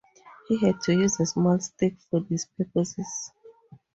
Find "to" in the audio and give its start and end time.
0.81-0.93